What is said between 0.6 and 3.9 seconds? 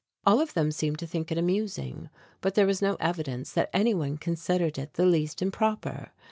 seemed to think it amusing, but there was no evidence that